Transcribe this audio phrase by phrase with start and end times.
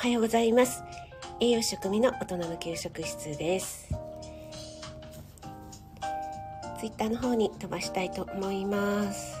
[0.00, 0.82] はようございます。
[1.40, 3.86] 栄養食味の大人の給食室です。
[6.78, 9.39] ツイッターの方に飛ばしたいと思います。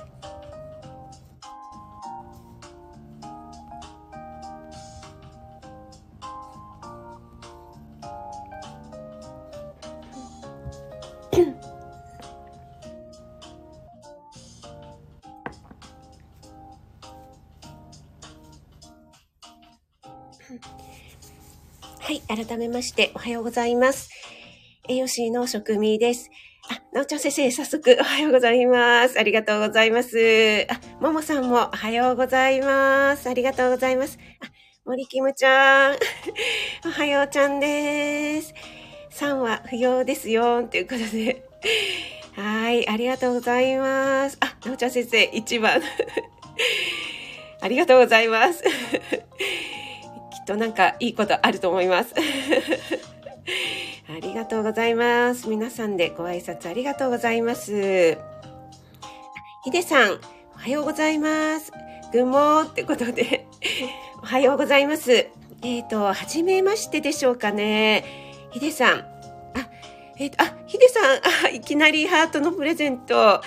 [22.50, 24.10] 改めましておはようございます。
[24.88, 26.28] 栄養士の食味です。
[26.68, 29.20] あ、なおちゃん先生、早速おはようございます。
[29.20, 30.66] ありがとうございます。
[30.68, 33.28] あ、ももさんもおはようございます。
[33.30, 34.18] ありがとうございます。
[34.40, 34.50] あ、
[34.84, 35.96] 森キムちゃん、
[36.84, 38.52] おはようちゃんです。
[39.10, 41.44] さんは不要ですよ、ということで。
[42.34, 44.36] はい、ありがとうございます。
[44.40, 45.80] あ、なおちゃん先生、一番。
[47.62, 48.64] ありがとうございます。
[50.50, 52.12] となんかいいことあると思います。
[54.08, 55.48] ありがとうございます。
[55.48, 58.18] 皆さんでご挨拶ありがとうございます。
[59.64, 60.20] ひでさん、
[60.54, 61.72] おはようございます。
[62.12, 63.46] ぐもーってことで、
[64.20, 65.28] おはようございます。
[65.62, 68.04] えっ、と、はじめましてでしょうかね。
[68.50, 68.98] ひでさん。
[68.98, 69.04] あ、
[70.18, 71.04] えっ、と、あ、ひでさん、
[71.46, 73.16] あ、いきなりハートのプレゼント。
[73.16, 73.42] あ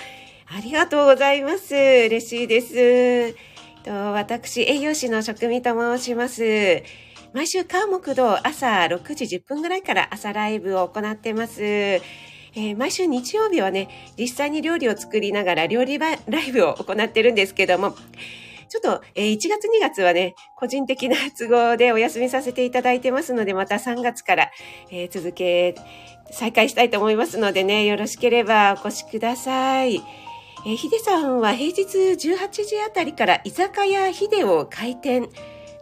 [0.62, 1.74] りがとうございます。
[1.74, 3.53] 嬉しいです。
[3.84, 6.82] と私、栄養士の職味と申します。
[7.34, 11.62] 毎週、川木道朝6時10分ぐらいから朝ライブを行ってます。
[11.62, 16.18] えー毎週日曜日はね、実際に料理を作りながら料理ライ
[16.52, 17.90] ブを行ってるんですけども、
[18.68, 24.50] ちょっと、えー1月2月はね、個人的な都合でお休みさせていただいてますので、また3月から、
[24.90, 25.74] えー続け、
[26.30, 30.23] 再開したいと思いますのでね、よろしければお越しください。
[30.66, 35.28] えーヒデさんは平日18時あたりから居酒屋ヒデを開店、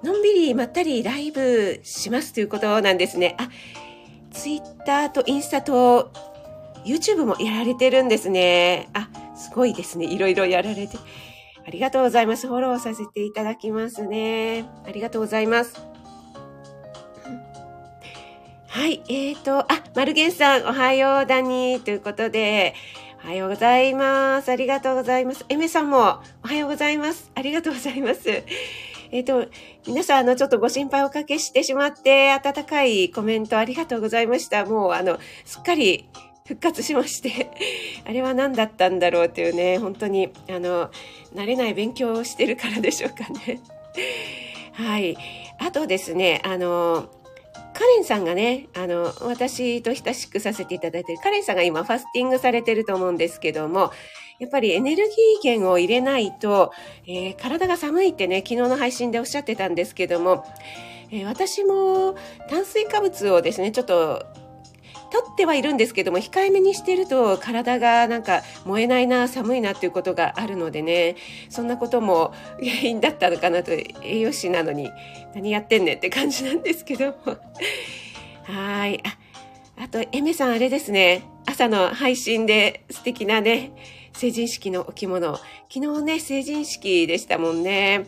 [0.03, 3.37] のんびりまったりライブしますということなんですね。
[3.39, 3.49] あ、
[4.33, 6.11] ツイッターとインスタと
[6.85, 8.89] YouTube もやられてるんですね。
[8.93, 10.07] あ、すごいですね。
[10.07, 10.97] いろいろやられて。
[11.65, 12.49] ありがとうございます。
[12.49, 14.65] フォローさせていただきますね。
[14.85, 15.81] ありがとうございます。
[18.67, 22.75] はい、えーと、あ、マルゲンさん、おはようだに、ということで、
[23.25, 24.51] おはようございます。
[24.51, 25.45] ありがとうございます。
[25.49, 27.31] エメさんも、おはようございます。
[27.37, 28.43] ありがとうございます。
[29.13, 29.47] えっ、と、
[29.87, 34.65] 皆さん、あの、ちょっとご心配をおかけしてしまって、温かいコメントありがとうございました。
[34.65, 36.09] もう、あの、すっかり
[36.49, 37.49] 復活しまして、
[38.05, 40.91] あれは何だったんだろうというね、本当に、あの、
[41.33, 43.61] 慣れない勉強をしてるからでしょうかね。
[44.73, 45.17] はい。
[45.59, 47.09] あとですね、あの、
[47.83, 53.91] カレンさんがね、あの、私と親しくさせていただいてる、カレンさんが今ファスティングされてると思うんですけども、
[54.39, 56.71] やっぱりエネルギー源を入れないと、
[57.09, 60.45] えー体が寒いってね、昨日の配信でおっしゃってたんですけども、
[61.11, 62.15] えー私も
[62.49, 64.27] 炭水化物をですね、ちょっと、
[65.13, 71.17] 取ってはいるんですけども、控えめにしてると体がなんか燃えないな、寒いなっていうことがあるのでね、
[71.51, 74.91] そんなことも原因だったのかなと、栄養士なのに
[75.35, 77.15] 何やってんねんって感じなんですけども。
[78.45, 79.03] はい。
[79.05, 79.19] あ、
[79.85, 81.23] あと、エメさんあれですね。
[81.45, 83.73] 朝の配信で素敵なね、
[84.15, 85.37] 成人式のお着物。
[85.73, 88.07] 昨日ね、成人式でしたもんね。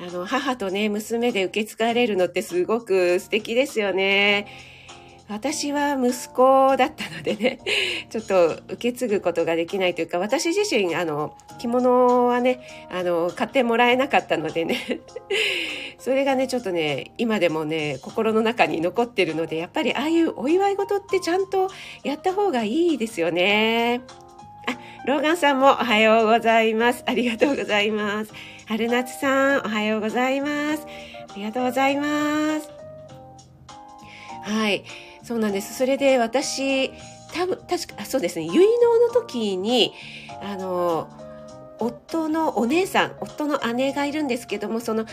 [0.00, 4.46] あの、母とね、娘で受け継がれるのってすごく素敵ですよね。
[5.28, 7.58] 私は息子だったのでね、
[8.10, 12.60] ちょっと受け継ぐことができないというか、私自身、あの、着物はね、
[12.90, 15.00] あの、買ってもらえなかったのでね、
[15.98, 21.70] それがね、ちょっとね、今でもね、心の中に残ってるので、やっぱりああいうお祝い事ってちゃんと
[22.04, 24.02] やった方がいいですよね。
[24.68, 27.02] あ、ローガンさんもおはようございます。
[27.06, 28.32] ありがとうございます。
[28.66, 30.86] 春夏さん、おはようございます。
[31.30, 32.70] ありがとうございます。
[34.42, 34.84] はい。
[35.26, 35.74] そうなんです。
[35.74, 36.92] それで私、
[37.34, 39.92] 多分、確か、そうですね、結納の時に、
[40.40, 41.08] あの、
[41.78, 45.06] 夫のお姉さん、夫の姉がいるんですけども、その、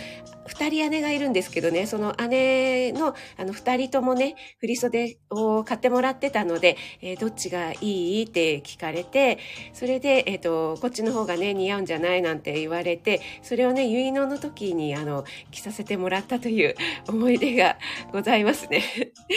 [0.47, 8.23] 二人姉がいるんですけどね、その姉の、あの、二人ともね、振袖を買ってもらってたので、えーどっちがいい？
[8.23, 9.37] って聞かれて、
[9.71, 12.21] それで、えっ、と、こっちの方がね、似合うんじゃない？
[12.21, 16.75] なんて言われて、それをね、結納の時に、あの、着させてもらったという
[17.07, 17.77] 思い出が
[18.11, 18.83] ございますね。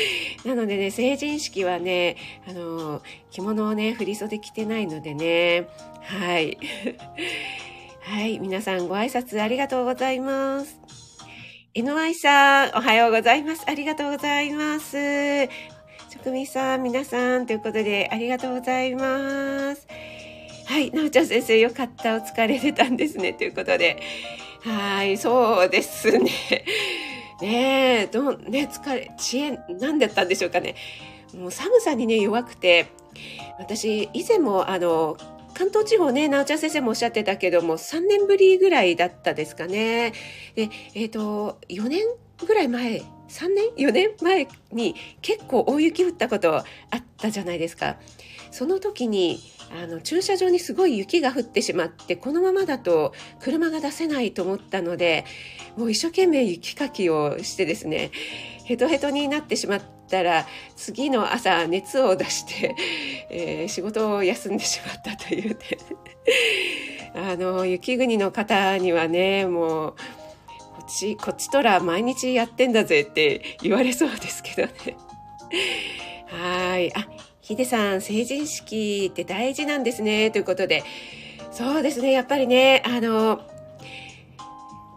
[0.45, 2.17] なのでね、成人式はね、
[2.49, 5.69] あの、着物をね、振袖着てないのでね、
[6.07, 6.59] はい。
[8.03, 10.79] はい、皆さんご挨拶ありがとうございます。
[11.75, 13.65] NY さん、おはようございます。
[13.67, 15.49] ありがとうございます。
[16.11, 19.89] 職味さん、皆さん、ということで、ありがとうございます。
[20.67, 22.15] はい、なおちゃん先生、よかった。
[22.15, 23.33] お疲れてたんですね。
[23.33, 24.01] ということで。
[24.61, 26.31] はい、そうですね。
[27.43, 30.77] ねえ、ど、ね、疲れ、知恵、何だったんでしょうかね。
[31.35, 32.87] もう寒さにね、弱くて、
[33.59, 35.17] 私、以前も、あの、
[35.57, 40.13] 関東地方ね、なおちゃん先生もおっしゃってたけども、3年ぶりぐらいだったですかね。
[40.55, 42.03] で、えっ、ー、と、4年
[42.47, 46.65] ぐらい前、3年 ?4 年前に結構大雪降ったことあっ
[47.17, 47.97] たじゃないですか。
[48.51, 49.41] その時に、
[49.83, 55.25] あの、駐車場にすごい雪が降ってしまって、このままだと車が出せないと思ったので、
[55.79, 58.11] もう一生懸命雪かきをしてですね、
[58.67, 59.81] ヘトヘトになってしまっ
[60.11, 62.75] たら、次の朝熱を出して、
[63.31, 65.57] えー、仕事を休んでしまったというね。
[67.15, 69.97] あの、雪国の方にはね、もう、こ
[70.83, 74.97] っち、こっちとら毎日やってんだぜって言われそうですけどね。
[76.27, 76.93] はい。
[76.97, 77.07] あ、
[77.41, 80.33] ヒデさん、成人式って大事なんですね。
[80.33, 80.83] ということで。
[81.53, 82.11] そうですね。
[82.11, 83.41] やっぱりね、あの、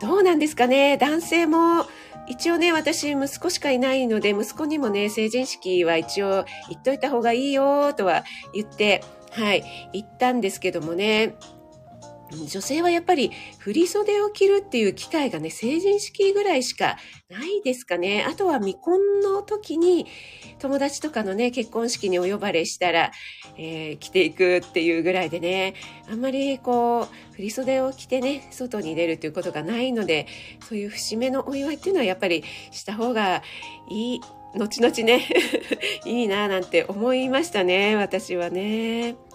[0.02, 0.98] どうなんですかね。
[0.98, 1.86] 男性も、
[2.30, 8.24] 一応ね、私、息子しかいないので、息子にもね、成人式は一応言っといた方がいいよ、とは
[8.54, 11.36] 言って、はい、言ったんですけどもね、
[12.32, 16.98] 女性はやっぱり振袖を着るっていう機会がね、成人式ぐらいしか
[17.30, 18.26] ないですかね。
[18.28, 20.06] あとは未婚の時に
[20.60, 23.12] 友達とかのね、結婚式にお呼ばれしたら、
[23.58, 25.74] えー、着ていくっていうぐらいでね、
[26.10, 30.28] あんまりこう、振袖を着てね、外に出るということがないので、
[30.68, 33.42] そういう節目のお祝いっていうのはやっぱりした方が
[33.90, 34.22] いい、
[34.56, 35.28] 後々ね、
[36.06, 39.29] いいなぁなんて思いましたね、私はね。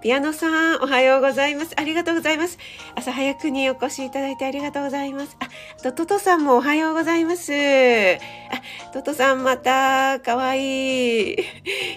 [0.00, 1.72] ピアノさん、おはようございます。
[1.76, 2.58] ありがとうございます。
[2.94, 5.36] 朝早くにお越しいただいてありがとうございます。
[5.40, 5.48] あ、
[5.82, 7.52] とトトさんもおはようございます。
[7.52, 11.36] あ、トトさんまた、かわいい。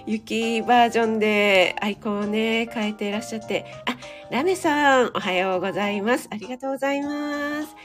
[0.08, 3.66] 雪バージョンでアイコンをね、変えていらっしゃって。
[3.86, 3.98] あ、
[4.32, 6.28] ラメさん、おはようございます。
[6.32, 7.76] ありがとうございます。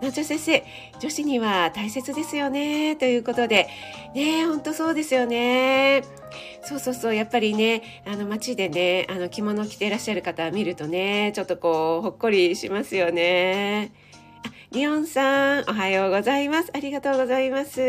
[0.00, 0.64] 南條先生、
[0.98, 2.96] 女子には大切ですよね。
[2.96, 3.68] ということで、
[4.14, 6.02] ね、ほんとそうですよね。
[6.62, 13.92] そうそうそう、やっぱりね、あの街でね、あの着物着ていらっしゃる方見るとね、ちょっとこう、ほっこりしますよね。
[14.44, 16.70] あ、リオンさん、おはようございます。
[16.74, 17.80] ありがとうございます。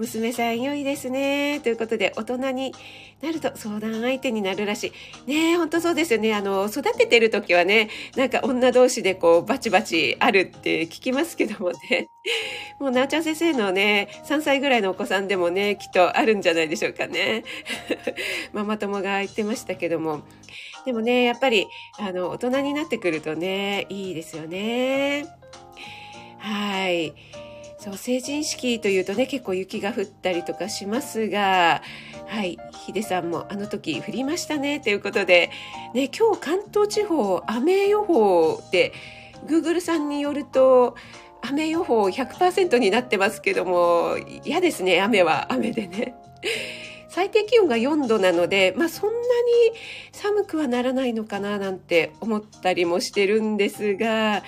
[0.00, 1.60] 娘さん良いですね。
[1.60, 2.74] ということで、大人に
[3.20, 4.92] なると相談相手になるらし
[5.26, 5.30] い。
[5.30, 6.34] ねえ、ほんとそうですよね。
[6.34, 12.08] あの、育ててる時はね、なんか女同士でこう、バチバチあるって聞きますけどもね。
[12.80, 17.44] もう、なおちゃん先生のね、3歳ぐらいのお子さんでもね、きっとあるんじゃないでしょうかね。
[18.54, 20.22] ママ友が言ってましたけども。
[20.86, 21.66] でもね、やっぱり、
[21.98, 25.26] あの、大人になってくるとね、いいですよね。
[26.38, 27.12] はい。
[27.80, 31.80] そう、成人式というとね、結構雪が降ったりとかしますが、
[32.26, 35.50] はい、ヒデさんもあの時降りましたね、ということで、
[35.94, 38.92] ね、今日関東地方雨予報で、
[39.46, 40.94] Google さんによると、
[41.40, 46.14] 雨予報100%になってますけども、嫌ですね、雨は雨でね。
[47.08, 49.22] 最低気温が4度なので、まあそんなに
[50.12, 54.42] 寒くはならないのかななんて思ったりもしてるんですが、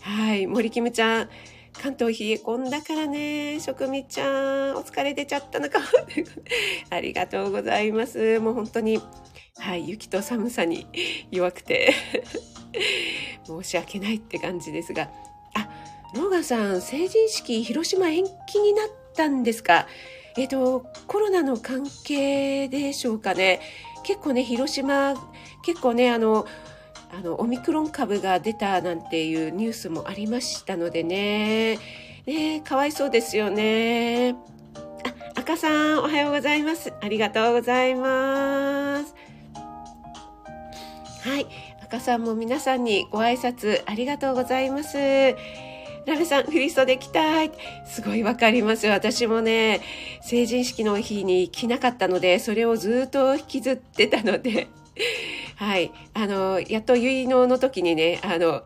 [0.00, 1.30] はい、森キムちゃん、
[1.80, 5.84] 関東冷え込んだからね、職味ちゃん、お疲れ出ちゃったのかも。
[6.90, 8.38] ありがとうございます。
[8.40, 9.00] もう本当に、
[9.56, 10.86] はい、雪と寒さに
[11.30, 11.92] 弱くて
[13.46, 15.10] 申し訳ないって感じですが。
[15.54, 15.68] あ、
[16.14, 19.86] ローガンさん、成人式、広島延期になったんですか？
[20.36, 23.60] えっ、ー、と、コロナの関係でしょうかね。
[24.04, 25.14] 結構ね、広島、
[25.62, 26.46] 結構ね、あの、
[27.14, 31.78] あのオミクロン株が出たなんていうニュースもありましたのでね。
[32.26, 34.34] ねかわいそうですよね。
[35.04, 36.92] あ赤さんおはようございます。
[37.02, 39.14] ありがとうございます。
[41.22, 41.46] はい。
[41.82, 44.96] 赤さんも皆さんにご挨拶ありがとうございます。
[44.96, 47.52] ラメさん、振り袖着たい。
[47.86, 48.92] すごいわかりますよ。
[48.92, 49.82] 私もね、
[50.22, 54.68] 成人式の日に着なかったので、それをずっと引きずってたので、
[55.62, 55.92] はい。
[56.12, 58.62] あの、やっと結納の時にね、あの、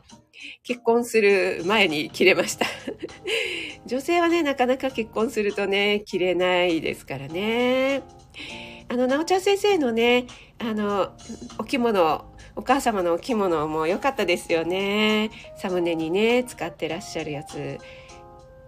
[0.62, 2.64] 結婚する前に切れました。
[3.84, 8.00] 女性はね、なかなか結婚するとね、切れないですからね。
[8.88, 10.24] あの、なおちゃん先生のね、
[10.58, 11.12] あの、
[11.58, 12.24] お着物、
[12.56, 15.30] お母様のお着物も良かったですよね。
[15.58, 17.76] サムネにね、使ってらっしゃるやつ。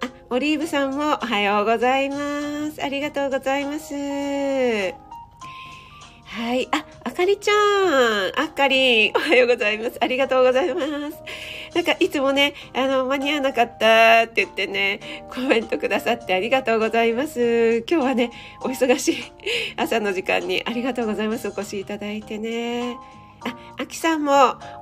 [0.02, 2.82] あ、オリーブさんもおはようございます。
[2.82, 5.08] ありがとうございます。
[6.28, 6.68] はい。
[6.73, 8.32] あ、あかりちゃん。
[8.38, 9.97] あかり、おはようございます。
[9.99, 10.88] ありがとうございます。
[11.75, 17.82] なんか、いつもね、あの、間に合わなかったって言ってね、コメントくださってありがとうございます。
[17.88, 18.30] 今日はね、
[18.61, 19.32] お忙しい
[19.76, 21.49] 朝の時間にありがとうございます。
[21.49, 22.99] お越しいただいてね。
[23.47, 24.32] あ、あきさんも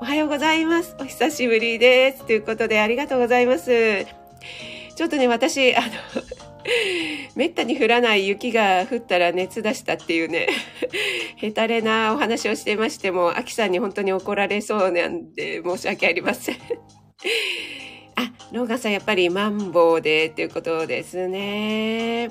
[0.01, 0.97] おはようございます。
[0.99, 2.27] お久しぶりです。
[2.27, 4.05] ということでありがとうございます。
[4.97, 5.87] ちょっとね、私、あの、
[7.35, 10.49] めったに降らない雪が降ったら熱出したっていうね、
[11.37, 16.57] へたれなお話をしてましても、アキさんに本当に怒られそうなんで申し訳ありません。
[18.17, 22.29] あ、ローガンさんやっぱりマンボウでっていうことですね。
[22.29, 22.31] ね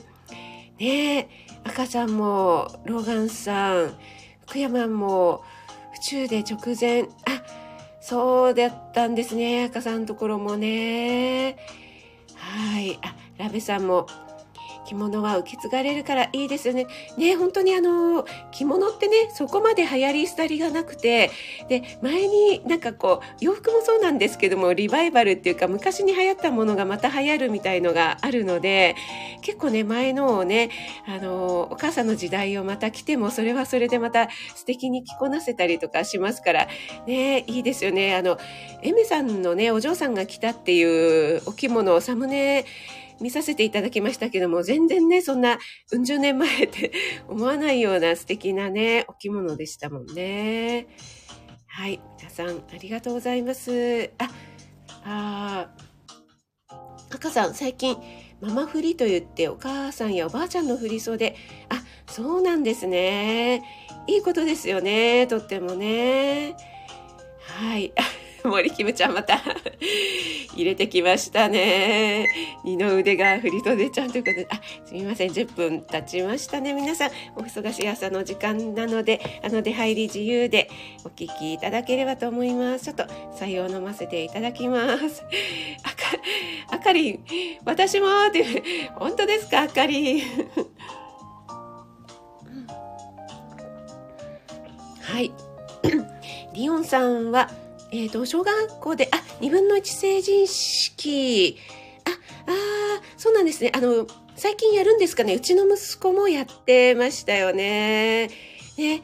[0.80, 1.28] え、
[1.64, 3.98] 赤さんも、ローガンさん、
[4.48, 5.44] 福山も、
[5.94, 7.44] 府中で直前、あ、
[8.02, 9.66] そうだったんですね。
[9.66, 11.58] 赤さんのところもね。
[12.36, 13.00] はい。
[13.02, 14.08] あ、ラベさんも、
[14.86, 16.88] 着物は受け継がれるからいいですよね。
[17.18, 21.32] ね、本当にあの、着物ってね、そこまで流行り廃りがなくて、
[21.68, 28.96] で、前になんかこう、洋服もそうなんですけども、リバイバルっていうか、昔に流行ったものがまた流行るみたいのがあるので、
[29.42, 30.70] 結構ね、前のをね、
[31.08, 36.68] あの、お母さんの時代をまた着ても、それはそれでまた素敵に着こなせたりとかしますから、
[37.08, 38.16] ね、いいですよね。
[38.16, 38.38] あの、
[38.82, 42.66] エメさんのね、お嬢さんが着たっていうお着物をサムネ、
[43.22, 45.58] 見させていただきましたけども、全然ね、そんな、
[45.92, 46.92] うん十年前って
[47.28, 50.88] 思わないような素敵なね、お着物でしたもんね。
[51.68, 52.00] はい。
[52.18, 54.12] 皆さん、ありがとうございます。
[54.18, 54.30] あ、
[55.04, 55.70] あ
[57.12, 57.98] 赤さん、最近、
[58.42, 61.36] ママ振りと言ってお母さんやおばあちゃんの振り袖。
[61.70, 63.64] あ、そうなんですね。
[64.08, 65.26] いいことですよね。
[65.28, 66.56] とってもね。
[67.40, 67.94] はい。
[68.48, 69.42] 森キムちゃんまた
[70.56, 72.28] 入れてきましたね。
[72.64, 75.32] 二の腕が振り袖ちゃんということで、あ、すみません。
[75.32, 76.74] 10分経ちましたね。
[76.74, 80.70] 皆さん、お忙しい朝の時間なので、あの、出入り自由で
[81.04, 82.86] お聞きいただければと思います。
[82.86, 83.04] ちょっと、
[83.38, 85.24] 採用飲ませていただきます。
[85.84, 85.96] あか、
[86.76, 87.20] あかりん、
[87.66, 88.46] 私もって、
[88.96, 90.22] 本当ですかあかり？
[90.22, 90.22] ん。
[95.02, 95.32] はい。
[96.54, 97.50] リオンさんは、
[97.92, 101.58] えっ、ー、と、小学校で、あ、2分の1成人式。
[102.06, 103.72] あ、あそうなんですね。
[103.74, 105.36] あの、最近やるんですかね。
[105.36, 108.30] うちの息子もやってましたよね。
[108.78, 109.02] ね。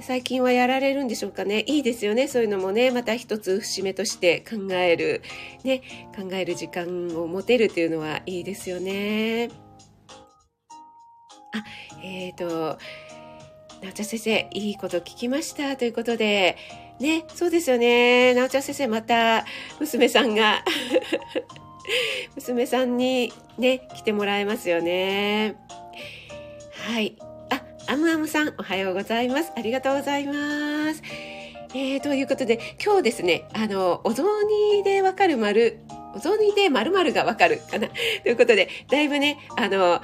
[0.00, 1.64] 最近はやられるんでしょうかね。
[1.66, 2.28] いいですよね。
[2.28, 5.22] そういうのもね、また一つ節目として考える、
[5.64, 5.82] ね、
[6.14, 9.48] 考える時間を持てるというのはいいですよね。
[11.54, 11.64] あ、
[12.02, 12.78] えっ、ー、と、
[13.82, 16.56] なおちゃん先生、いいこと聞きましたということで、
[17.00, 18.34] ね、そうですよね。
[18.34, 19.44] なおちゃん先生、また、
[19.80, 20.64] 娘さんが
[22.34, 25.56] 娘さんにね、来てもらえますよね。
[26.88, 27.16] はい。
[27.50, 29.52] あ、アムアムさん、おはようございます。
[29.56, 31.02] ありがとうございます。
[31.74, 34.24] えー、ということで、今日ですね、あの、お雑
[34.74, 35.80] 煮でわかる丸、
[36.14, 37.88] お雑煮で〇〇がわかるかな。
[38.22, 40.00] ということで、だいぶね、あの、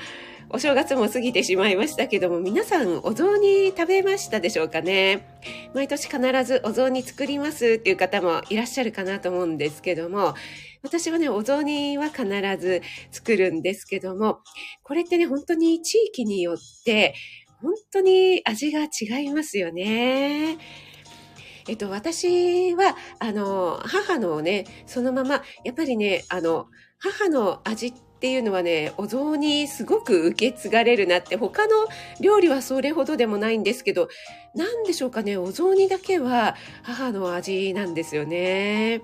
[0.54, 5.26] お正月も過ぎてしまいましたけども、皆さんお雑煮食べましたでしょうかね？
[5.73, 10.35] 毎年必ずお雑煮作りますっていう方もいらっしゃるかなと思うんですけども、
[10.82, 12.26] 私はね、お雑煮は必
[12.61, 14.40] ず作るんですけども、
[14.82, 17.14] これってね、本当に地域によって、
[17.62, 20.59] 本当に味が違いますよね。
[21.66, 26.66] えっと、私は、あの、母のね、そのまま、やっぱりね、あの、
[26.99, 31.73] 母の味ってっていうのはね、お雑煮すごく受け継がれるなって、他の
[32.21, 34.09] 料理はそれほどでもないんですけど、
[34.55, 39.00] なんでしょうかね、お雑煮だけは母の味なんですよね。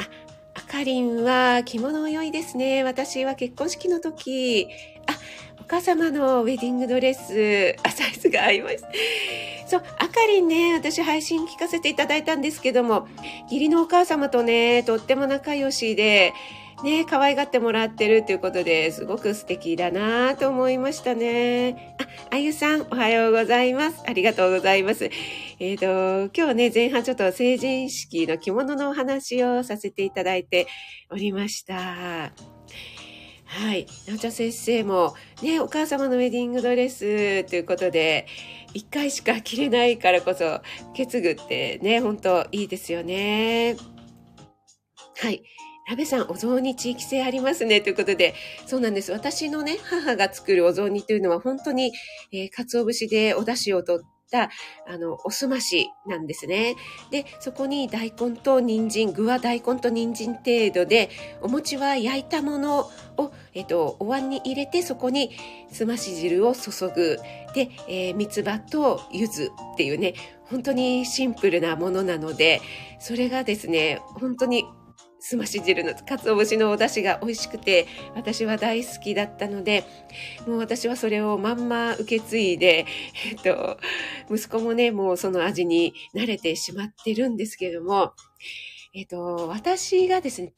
[0.00, 0.08] あ、
[0.54, 2.82] あかりんは着物良いですね。
[2.82, 4.66] 私は結婚式の時、
[5.06, 5.16] あ、
[5.60, 8.78] お母様のウェディングドレス、あ、サイズが合います。
[9.68, 13.06] そう、あかりんね、私配信聞かせていただいたんですけども、
[13.44, 16.32] 義理のお母様とね、とっても仲良しで、
[16.84, 21.96] ね、可愛がってもらってるということですごく素敵だなと思いましたね。
[22.30, 24.02] あ、あゆさん、おはようございます。
[24.06, 25.04] ありがとうございます。
[25.60, 30.66] えっ、ー、と、今日ね、前半ちょっと成人式の着物のお話をさせていただいて
[31.10, 31.74] おりました。
[31.74, 32.30] は
[33.74, 33.86] い。
[34.06, 38.26] なおちゃ先生も、ね、お母様のウェディングドレスということで、
[38.74, 40.62] 一回しか着れないからこそ、受
[40.94, 43.74] け継ぐってね、本当いいですよね。
[45.16, 45.42] はい。
[45.86, 47.82] ラベさん、お雑煮地域性ありますね。
[47.82, 48.34] ということで、
[48.66, 49.12] そうなんです。
[49.12, 51.92] 私のね、母が作るお雑煮というのは本当に、
[52.32, 54.48] えー、鰹節でお出汁を取った、
[54.88, 56.74] あの、おすましなんですね。
[57.10, 61.10] で、そこに大根と人参、具は大根と人参程度で、
[61.42, 65.32] お餅は焼いたものを、えっと、お椀に入れて、そこに
[65.70, 67.18] すまし汁を注ぐ。
[67.54, 70.14] で、えー、三つ葉と柚子っていうね、
[70.44, 72.62] 本当にシンプルなものなので、
[72.98, 74.64] それがですね、本当に
[75.26, 79.82] すまし汁の鰹節のお出汁が美味しくて私は大好きだったので
[80.46, 82.84] もう私はそれをまんま受け継いで、
[83.30, 83.78] えっと、
[84.30, 88.12] 息子もねもうその味に慣れてしまってるんですけども、
[88.92, 90.52] えっと、私がですね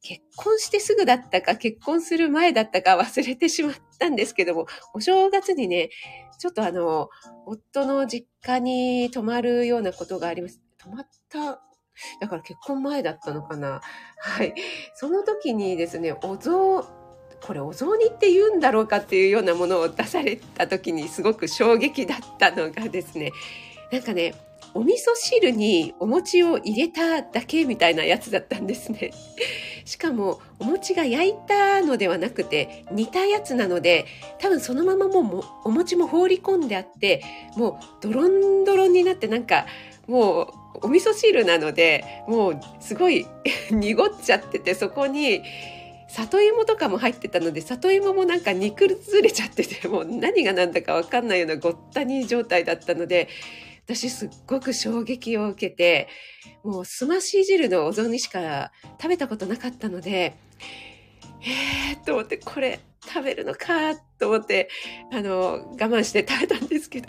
[0.00, 5.90] 結婚してすぐだったか、結婚する前だったか忘れてしまったんですけども、お正月にね、
[6.38, 7.10] ちょっとあの、
[7.46, 10.62] 夫の実家に泊まるようなことがあります。
[10.78, 11.67] 泊まった
[12.20, 13.80] だから結婚前だったのかな。
[14.18, 14.54] はい。
[14.94, 16.84] その時にですね、お雑、
[17.40, 23.32] これお雑煮って言うんだろうかっていうようなものを出された時にすごく衝撃だったのがですね、
[23.92, 24.34] なんかね、
[24.74, 29.12] お味噌汁にお餅を入れただけみたいなやつだったんですね。
[29.84, 34.04] しかもお餅が焼いたのではなくて煮たやつなので
[34.38, 37.24] 多分そのままもうお餅も放り込んであって
[37.56, 39.64] もうドロンドロンになってなんか
[40.06, 40.48] もう
[40.82, 43.26] お味噌汁なのでもうすごい
[43.70, 45.42] 濁っちゃっててそこに
[46.08, 53.28] 里芋とかも入ってたので里芋もなんか煮崩れちゃっててもう何が何だか分かんないようなごったに状態だったので
[53.88, 56.08] 私すっごく衝撃を受けて、
[56.62, 58.70] もうすまし汁のお雑煮しか
[59.00, 60.36] 食べたことなかったので、
[61.42, 64.68] えーと思って、これ食べるのかと思って、
[65.12, 67.08] あの、我慢して食べたんですけど、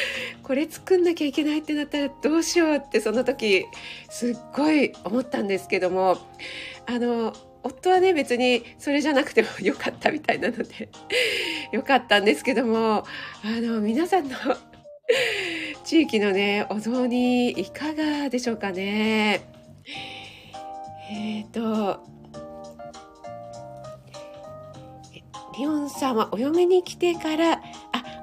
[0.42, 3.66] これ作んなきゃいけないってなったらどうしようってその時、
[4.10, 6.18] すっごい思ったんですけども、
[6.86, 10.88] あの、夫はね、別にそれじゃなくてもよかったみたいなので、
[11.72, 13.04] よかったんですけども、
[13.44, 14.36] あの、皆さんの
[15.84, 19.42] 地域のね、お雑煮いかがでしょうかね。
[21.10, 22.19] えっ、ー、と、
[25.60, 27.60] リオンさんはお嫁に来てから、あ、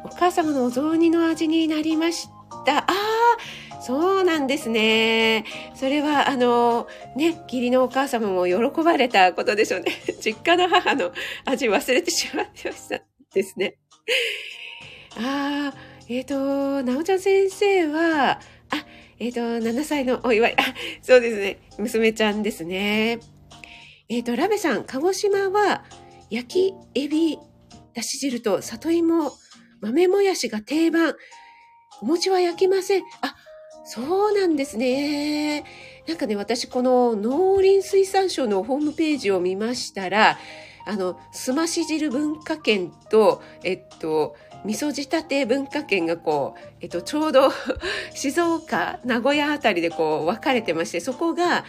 [0.04, 2.30] お母様のお雑煮の味になりまし
[2.66, 2.80] た。
[2.80, 5.46] ああ、そうなんですね。
[5.76, 9.92] それは、あの、ね、義理のお母様も喜ばれたことでしょうね。
[10.20, 11.12] 実家の母の
[11.46, 13.02] 味忘れてしまってました
[13.32, 13.78] ですね。
[15.16, 15.78] ああ、
[16.10, 18.40] えっ、ー、と、なおちゃん先生は、あ、
[19.20, 20.56] えっ、ー、と、7歳のお祝い。
[20.58, 20.64] あ、
[21.04, 21.60] そうですね。
[21.78, 23.20] 娘ちゃんですね。
[24.10, 25.84] えっ、ー、と、ラベさん、鹿児島は、
[26.30, 27.40] 焼きエビ、
[27.94, 29.32] だし汁と里芋、
[29.82, 31.16] 豆もやしが定番。
[32.02, 33.04] お餅は焼きません。
[33.22, 33.36] あ、
[33.86, 35.64] そうなんですね。
[36.08, 40.38] なんかね、私、この農林水産省のホームページを見ましたら、
[40.86, 44.36] あの、すまし汁文化圏と、えっと、
[44.66, 47.52] 味噌仕立て文化圏がこう、えっと、ちょうど
[48.14, 51.66] 静岡、名古屋あたりでこう分かれてまして、そこが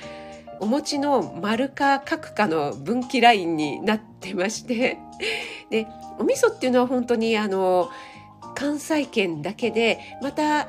[0.60, 4.98] お餅の丸か角かの分岐ラインになってまして、
[5.70, 5.86] で、
[6.18, 7.90] お味噌っていうのは本当にあの、
[8.54, 10.68] 関西圏だけで、また、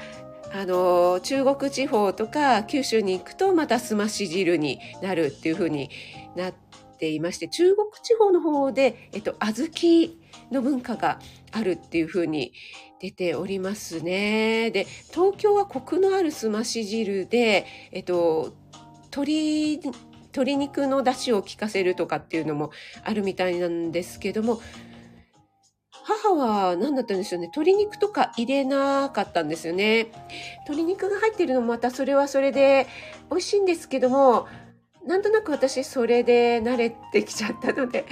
[0.52, 5.90] あの、中国地方とか九州に行くとまたすまし汁になるっていう風に
[6.36, 6.54] なっ
[6.98, 10.20] ていまして、中国地方の方で、えっと、小豆
[10.52, 11.20] の文化が
[11.52, 12.54] あるっていうふうに
[13.00, 14.72] 出ておりますね。
[14.72, 18.54] で、東京はコクのあるすまし汁で、えっと、
[19.12, 19.80] 鶏、
[20.32, 22.72] 鶏肉の出汁を効かせるとかっていうのも
[23.04, 24.62] あるみたいなんですけども、
[25.92, 27.48] 母は何だったんでしょうね。
[27.48, 30.08] 鶏肉とか入れなかったんですよね。
[30.68, 32.88] 鶏肉が入ってるのもまたそれはそれで
[33.30, 34.48] 美味しいんですけども、
[35.06, 38.06] なんとなく私それで慣れてきちゃったので、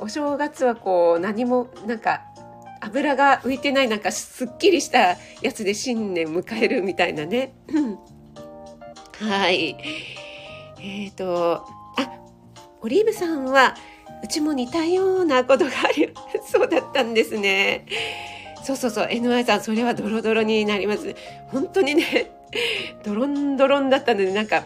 [0.00, 2.22] お正月はこう何もなんか
[2.80, 7.54] 油が浮いてないなんかすっきりしたやつで新年迎えるみたいなね。
[9.20, 9.76] はい。
[10.82, 11.64] えっ、ー、と、
[11.96, 12.10] あ、
[12.80, 13.76] オリーブさんは、
[14.24, 16.12] うちも似たようなことがあり、
[16.50, 17.86] そうだったんですね。
[18.64, 21.14] そうそうそう、NY さん、それはドロドロになります。
[21.48, 22.32] 本当にね、
[23.04, 24.64] ドロンドロンだったので、なんか、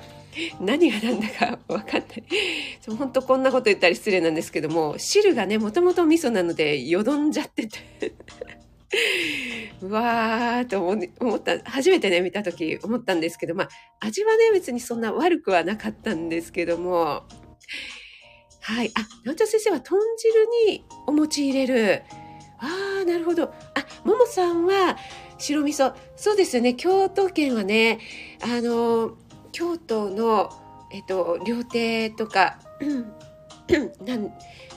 [0.60, 2.24] 何が何だか分かんない。
[2.98, 8.14] 本当こんなこと言ったり失礼なんですけども、汁がね、もともと味噌なので、よどんじゃってて
[9.82, 13.68] うわーと思った、初めてね、見た時思ったんですけど、まあ、
[14.00, 17.24] 味はね、別にそんな悪くはなかったんですけども、
[18.66, 18.90] はい。
[18.96, 22.02] あ、なおちゃ先生は豚汁にお餅入れる。
[22.58, 23.44] ああ、なるほど。
[23.44, 23.52] あ、
[24.04, 24.96] ももさんは
[25.38, 25.94] 白味噌。
[26.16, 26.74] そうですよね。
[26.74, 28.00] 京都県はね、
[28.42, 29.16] あの、
[29.52, 30.50] 京都の、
[30.92, 32.58] えっと、料亭とか、
[34.04, 34.32] なん、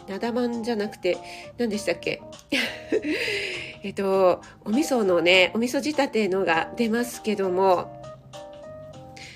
[0.10, 1.18] なだまんじゃなくて、
[1.58, 2.22] 何でしたっけ？
[3.84, 7.96] えっと、お味噌のね、お味噌仕立てのが出ますけども、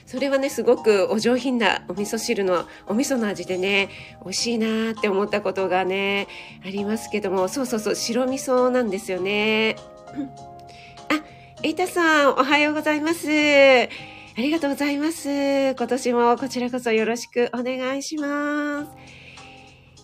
[0.06, 3.90] それはね、すごくお上品なお味噌汁の、お味噌の味でね、
[4.24, 6.28] 美味しいなーって思ったことがね、
[6.66, 9.76] ありますけども、そうそうそう、白味噌なんですよね。
[11.10, 11.24] あ、
[11.64, 13.28] エイタさん、おはようございます。
[13.28, 15.30] ありがとうございます。
[15.30, 19.23] 今年もこちらこそよろしくお願いします。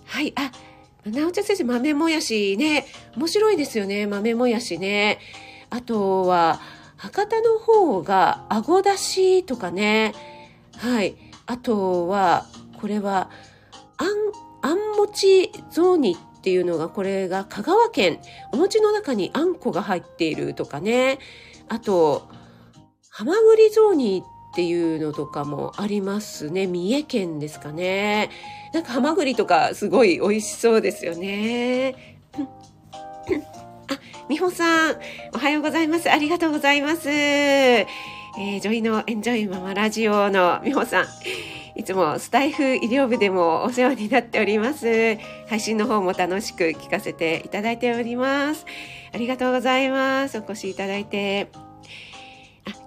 [0.10, 0.34] はい。
[0.36, 0.52] あ、
[1.08, 4.08] なおちゃん先生、豆もやしね、面白いですよね。
[4.08, 5.19] 豆もやしね。
[5.69, 6.60] あとは、
[6.98, 10.15] 博多の方が、あごだしとかね。
[10.78, 11.15] はい。
[11.45, 12.48] あとは、
[12.82, 13.30] これは、
[13.98, 18.19] あんあんもち雑煮っていうのが、これが香川県、
[18.52, 21.19] お餅の中にあんこが入っているとかね。
[21.67, 22.28] あと、
[23.12, 26.66] ハマグリ雑煮っていうのとかもありますね。
[26.66, 28.30] 三重県ですかね。
[28.74, 32.18] なんかハマグリとかすごい美味しそうですよね。
[33.92, 34.98] あ、美穂さん、
[35.34, 36.10] おはようございます。
[36.10, 37.10] ありがとうございます。
[37.10, 41.06] えー、女医のエンジョイママラジオの美穂さん。
[41.76, 45.18] いつもスタイフ医療部でもお世話になっております。
[45.48, 48.66] 配信の方も楽しく聞かせていただいております。
[49.14, 50.38] ありがとうございます。
[50.40, 51.68] お越しいただいて。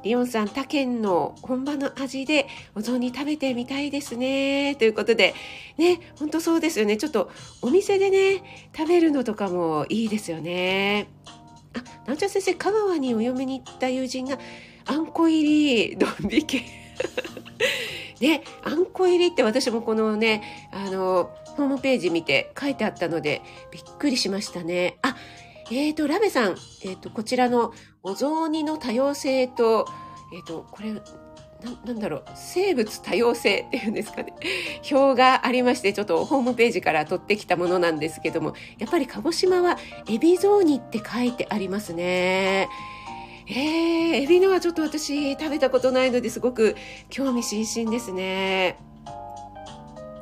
[0.02, 4.74] リオンさん、他県の本場の味でお雑煮食べてみたいですね。
[4.76, 5.34] ということで、
[5.78, 6.96] ね、ほんとそうですよね。
[6.96, 7.30] ちょっと
[7.62, 11.08] お店でね、食べるのとかもいいですよね。
[11.74, 14.38] あ、なんちゃ先生、香川にお嫁に行った友人が、
[14.84, 16.62] あんこ入り、ドン引き。
[18.20, 24.98] ね、あんこ入りって私もこのね、あの、ホームページ見て書いてあったので、びっくりしましたね。
[25.02, 25.16] あ、
[25.70, 27.72] えっ、ー、と、ラベさん、えっ、ー、と、こちらの
[28.04, 29.86] お雑煮の多様性と、
[30.32, 31.00] えっ、ー、と、これ、な
[31.84, 34.34] なんだろう、生物多様性っていうんですかね。
[34.90, 42.68] 表がありまして、ちょっとホームページから取ってきたものなんですけども、やっぱり鹿児島はエビ雑煮って書いてありますね。
[43.48, 46.74] えー、エビのはちょっと私食べたことないのですごく
[47.08, 48.78] 興味津々ですね。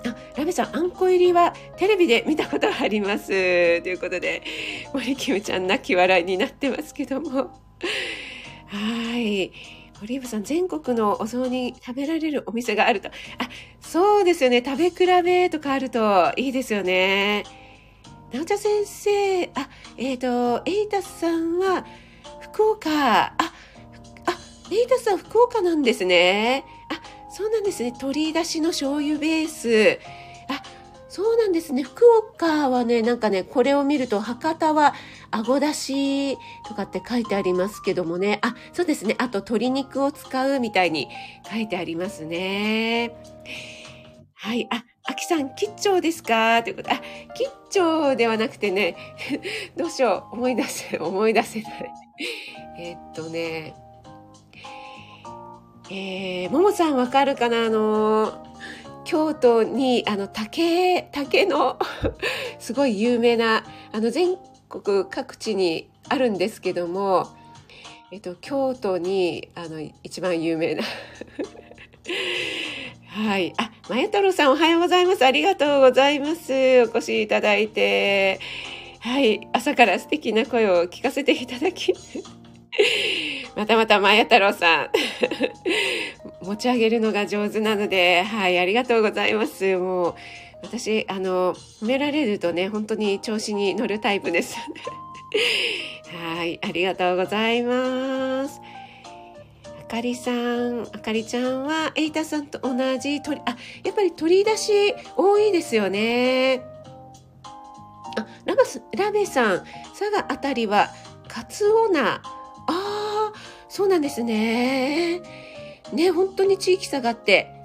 [0.05, 3.29] あ、ラメさん、あんこ入りはテレビで見たことあります。
[3.29, 3.33] と
[3.89, 4.43] いうことで、
[4.93, 7.70] 森キムちゃん泣き笑いになってますけども。
[8.67, 9.53] はい。
[10.03, 13.09] オリーブさん、全国のお雑煮食べられるお店があると。
[13.09, 13.13] あ、
[13.81, 14.63] そうですよね。
[14.65, 17.45] 食べ比べとかあるといいですよね。
[18.33, 21.85] 直ちゃ先生、あ、えっ、ー、と、エイタスさんは、
[22.41, 22.91] 福岡。
[22.91, 23.51] あ、あ、
[24.71, 26.65] レイタさん福岡なんですね。
[26.89, 27.91] あ、そうなんですね。
[27.91, 29.99] 鶏だしの醤油ベース。
[30.49, 30.63] あ、
[31.09, 31.83] そうなんですね。
[31.83, 34.95] 福岡はね、なんかね、これを見ると、博多は、
[35.33, 38.39] あごだしとかって書いてありますけどもね。
[38.43, 39.15] あ、そうですね。
[39.19, 41.09] あと、鶏肉を使うみたいに
[41.51, 43.13] 書いてありますね。
[44.35, 44.67] はい。
[44.71, 46.63] あ、あきさん、吉兆ですか？
[46.63, 46.91] ということ。
[46.93, 47.01] あ、
[47.35, 48.97] 吉兆ではなくてね、
[49.77, 50.37] どうしよう。
[50.37, 51.93] 思い出せ、思い出せない。
[52.79, 53.75] えっとね、
[55.91, 57.67] えー、ももさんわかるかな？
[57.67, 58.47] あの、
[59.05, 61.79] 京都に、あの、竹、竹の
[62.61, 64.37] すごい有名な、あの、全
[64.71, 67.29] 国各地にあるんですけども、
[68.13, 70.85] えっと、京都に、あの、一番有名な
[73.07, 73.53] はい。
[73.57, 75.25] あ、まや太郎さんおはようございます。
[75.25, 76.53] ありがとうございます。
[76.53, 78.39] お越しいただいて。
[79.01, 79.49] はい。
[79.53, 81.93] 朝から素敵な声を聞かせていただき。
[83.57, 84.91] またまたまや太郎さん。
[86.47, 88.57] 持ち上げるのが上手なので、はい。
[88.59, 89.77] ありがとうございます。
[89.77, 90.15] もう、
[90.63, 94.57] 私、あの、褒められるとね、本当に調子に乗るタイプです。
[96.13, 96.59] はい。
[96.63, 98.61] ありがとうございます
[99.81, 99.85] あ。
[99.91, 106.63] かりさん、あかりちゃんは、エイタさんと同じ鳥、あ、やっぱり鳥出し多いですよね。
[108.17, 109.65] あ、ラバス、ラベさん、
[109.99, 110.91] 佐賀あたりは、
[111.29, 112.15] カツオナ。
[112.15, 112.23] あ
[112.67, 113.33] あ、
[113.69, 115.21] そうなんですね。
[115.93, 117.60] ね、本当に地域差があって。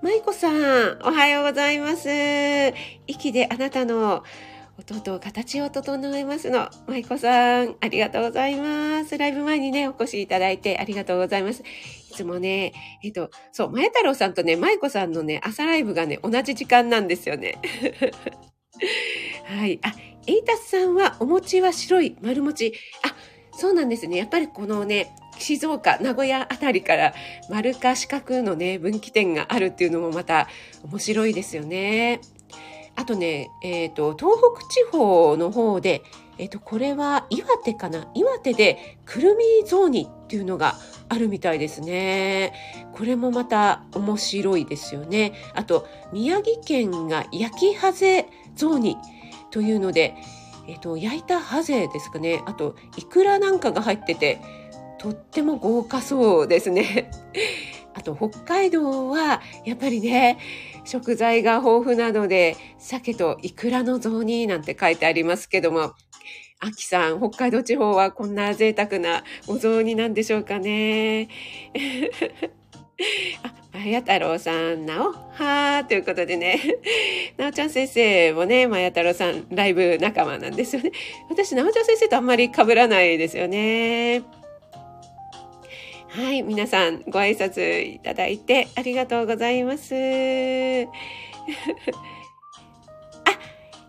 [0.00, 2.08] 舞子さん、おはようございます。
[3.08, 4.22] 息であなたの
[4.78, 6.68] 弟、形を整えますの。
[6.86, 9.18] 舞子さん、ありがとうございます。
[9.18, 11.64] ライブ前にね、お越しいただいてありがとうございます。
[12.10, 17.58] いつもね、えっと、そう、前太郎さんとね、舞子さんのね、朝ライブがね、同じ時間なんですよね。
[19.46, 19.80] はい。
[19.82, 19.92] あ、
[20.28, 22.72] エイタスさんは、お餅は白い丸餅。
[23.02, 23.16] あ、
[23.58, 24.16] そうなんですね。
[24.16, 27.14] やっぱりこのね、静岡、名古屋あたりから
[27.48, 30.48] 丸か四角のね、分岐点があるっていうのもまた
[30.84, 32.20] 面白いですよね。
[32.96, 36.02] あとね、えっ、ー、と、東北地方の方で、
[36.36, 38.08] えっ、ー、と、これは岩手かな？
[38.14, 40.74] 岩手でくるみ雑煮っていうのが
[41.08, 42.52] あるみたいですね。
[42.92, 45.32] これもまた面白いですよね。
[45.54, 48.96] あと、宮城県が焼きハゼ雑煮
[49.52, 50.16] というので、
[50.66, 52.42] えっ、ー、と、焼いたハゼですかね。
[52.46, 54.40] あと、イクラなんかが入ってて、
[54.98, 57.10] とっても豪華そうですね。
[57.94, 60.38] あと、北海道は、やっぱりね、
[60.84, 65.92] 食材が豊富なので、鮭とイクラの雑煮なんて書いてありますけども、
[66.60, 71.28] アキさん、北海道地方はこんな贅沢なお雑煮なんでしょうかね。
[73.44, 76.60] あ、まや太郎さん、なおはーということでね。
[77.36, 80.90] なおちゃん先生もね、まや太郎さん、ライブ仲間なんですよね。
[81.30, 84.37] 私、なおちゃん先生とあんまり被らないですよね。
[86.10, 89.94] はい、皆さんご挨拶いただいてありがとうございます。
[89.94, 89.98] あ、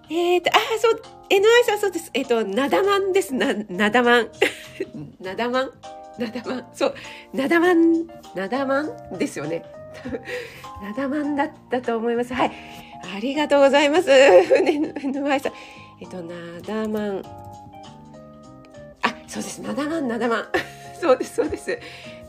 [0.10, 2.12] えっ、ー、と、あ、そう、NY さんそうです。
[2.14, 3.34] えっ、ー、と、なだまんです。
[3.34, 4.28] な、なだまん。
[5.22, 5.72] なだまん？
[6.18, 6.68] なだまん。
[6.74, 6.96] そう。
[7.34, 8.06] なだまん、
[8.36, 9.64] なだまんですよね。
[10.84, 12.34] なだまんだったと思います。
[12.34, 12.52] はい。
[13.16, 14.10] ありがとうございます。
[14.10, 15.54] NY さん。
[16.02, 17.20] えっ、と、なだまん。
[19.04, 19.62] あ、そうです。
[19.62, 20.48] なだまん、なだまん。
[21.02, 21.80] そうです、そうです。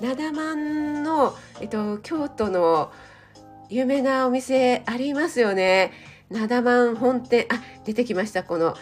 [0.00, 2.92] なだまんの、えっと、京都の
[3.68, 5.92] 有名なお店ありますよね。
[6.30, 8.44] なだまん本店、あ、出てきました。
[8.44, 8.76] この、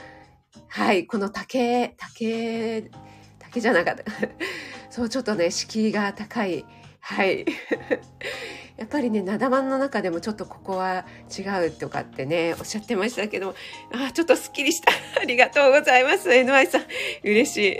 [0.68, 2.90] はい、この竹、竹、
[3.38, 4.04] 竹じゃなかった。
[4.90, 6.66] そう、ちょっとね、敷居が高い。
[7.00, 7.46] はい。
[8.76, 13.54] やっぱりね、なだまんの中でもちょっとここは違うとかってね、おっしゃってましたけど、
[13.92, 14.92] あ、ちょっとスッキリした。
[15.20, 16.28] ありがとうございます。
[16.28, 16.82] NY さん。
[17.24, 17.78] 嬉しい。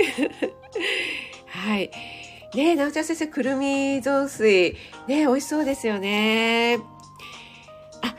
[1.59, 1.90] はい。
[2.55, 4.77] ねえ、なおちゃん先生、くるみ雑炊。
[5.09, 6.79] ね美味しそうですよね。
[8.01, 8.14] あ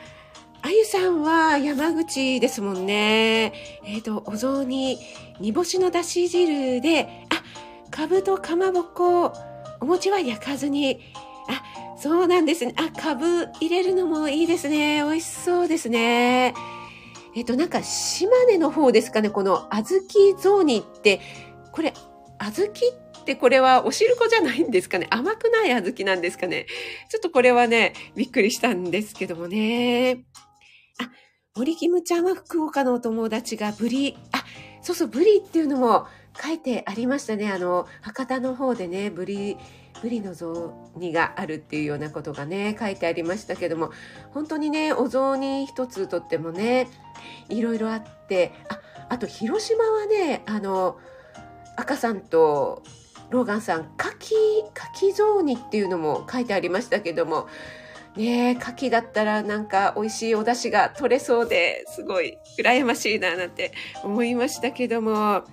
[0.62, 3.80] あゆさんは山口ですもんね。
[3.84, 4.98] えっ、ー、と、お雑煮、
[5.40, 9.32] 煮干しのだし汁で、あ、かぶとかまぼこ、
[9.80, 11.00] お餅は焼かずに、
[11.48, 12.74] あ、そうなんですね。
[12.76, 15.02] あ、かぶ入れるのもいいですね。
[15.02, 16.54] 美味しそうですね。
[17.34, 19.30] えっ、ー、と、なんか、島根の方ですかね。
[19.30, 21.20] この小豆雑煮って、
[21.72, 21.94] これ、
[22.38, 26.66] 小豆ってこれはお汁粉じゃないんですかね甘くない小豆なんですかね
[27.08, 30.24] ちょっとこれはね、びっくりしたんですけどもね。
[31.00, 31.10] あ
[31.56, 34.44] 森キムちゃんは福岡のお友達がブリ、あ、
[34.82, 36.06] そうそう、ブリっていうのも
[36.40, 37.50] 書いてありましたね。
[37.50, 39.56] あの、博多の方でね、ブリ、
[40.00, 43.90] ブリの雑煮があるっていうようなことがね、書いてありましたけども、
[44.32, 46.88] 本当にね、お雑煮一つとってもね、
[47.48, 50.98] いろいろあって、あ、あと広島はね、あの、
[51.76, 52.82] 赤さんと
[53.30, 54.34] ローガンさん、牡蠣、
[54.98, 57.48] 牡蠣雑煮っていうのも書いてありましたけども、
[58.16, 65.44] ねえ、牡蠣だったらなんか美味しいお出汁が取れそうですごい羨ましいななんて思いましたけども、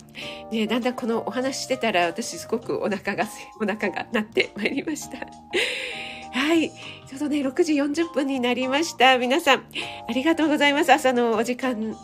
[0.51, 3.27] ねだんだんこのお話してたら私すごくお腹が、
[3.61, 5.19] お腹がなってまいりました。
[6.31, 6.71] はい。
[6.71, 9.17] ちょうどね、6時40分になりました。
[9.17, 9.65] 皆さん、
[10.09, 10.91] ありがとうございます。
[10.91, 11.95] 朝のお時間、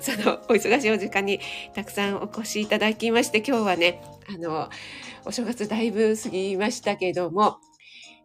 [0.00, 1.40] そのお忙しいお時間に
[1.74, 4.00] たくさんお越しいただきまして、今日はね、
[4.32, 4.68] あの、
[5.28, 7.58] お正月だいぶ過ぎましたけども、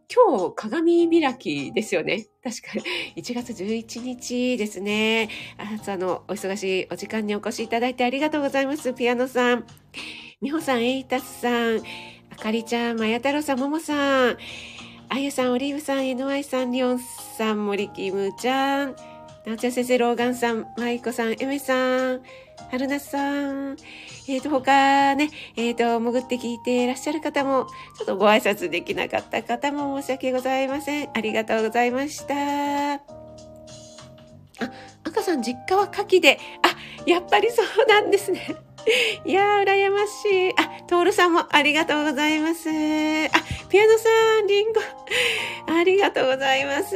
[0.09, 2.27] 今日、鏡開きですよね。
[2.41, 2.83] 確かに、
[3.21, 5.27] 1月11日ですね。
[5.57, 8.93] 朝のお忙しいお時間にお越しいただいてありがとうございます。
[8.93, 9.65] ピアノさん、
[10.41, 11.81] 美穂さん、エイタスさん、
[12.29, 14.37] あかりちゃん、まや太郎さん、ももさん、
[15.09, 16.99] あゆさん、オリーブさん、NY さん、リオン
[17.37, 18.95] さん、森キムちゃん、
[19.45, 22.21] なおちゃん先生、ローガンさん、マイコさん、エメさん、
[22.73, 23.19] はるなさ
[23.51, 23.77] ん、
[24.27, 27.67] えっ、ー、と、他ね、えっ、ー、と、潜って聞いていらっしゃる方も、
[27.99, 31.09] ちょっとご挨拶できなかった方も申し訳ございません。
[31.13, 32.93] ありがとうございました。
[32.95, 32.99] あ、
[35.03, 38.55] 赤さん、実家は牡蠣で、あ、やっぱりそうなんですね。
[39.23, 40.49] いやー、羨ましい。
[40.59, 42.69] あ、トールさんもありがとうございます。
[42.69, 42.71] あ、
[43.69, 44.09] ピアノさ
[44.43, 44.81] ん、リンゴ、
[45.79, 46.89] ありがとうございます。
[46.89, 46.95] す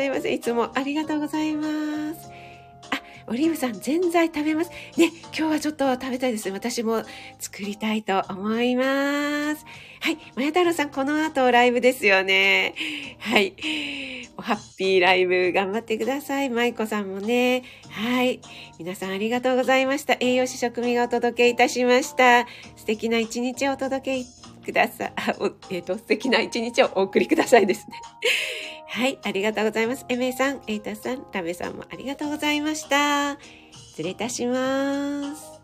[0.00, 0.34] いません。
[0.34, 1.64] いつもありがとうございま
[2.07, 2.07] す。
[3.28, 4.70] オリーブさん、ぜんざい食べます。
[4.96, 6.48] ね、今日はちょっと食べたいです。
[6.50, 7.02] 私も
[7.38, 9.66] 作りたいと思います。
[10.00, 10.18] はい。
[10.34, 12.74] まや太郎さん、この後ライブですよね。
[13.18, 13.54] はい。
[14.36, 16.50] おハッピーライブ頑張ってください。
[16.50, 17.64] 舞子さんもね。
[17.90, 18.40] はい。
[18.78, 20.16] 皆さんありがとうございました。
[20.20, 22.46] 栄養士食味がお届けいたしました。
[22.76, 24.26] 素敵な一日をお届け
[24.64, 25.12] ください。
[25.70, 28.00] えっ、ー、と、素敵な一日をお送りくださいですね。
[28.88, 30.06] はい、ありがとうございます。
[30.08, 33.38] エメさん、エイタさん、ラベさんもありがとうございました。
[33.70, 35.57] 失礼いたします。